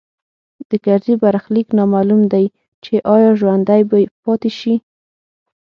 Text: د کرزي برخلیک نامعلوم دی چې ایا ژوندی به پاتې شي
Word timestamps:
د 0.69 0.71
کرزي 0.85 1.15
برخلیک 1.23 1.67
نامعلوم 1.77 2.21
دی 2.33 2.45
چې 2.83 2.93
ایا 3.13 3.31
ژوندی 3.39 3.81
به 3.89 3.97
پاتې 4.23 4.49
شي 4.59 4.75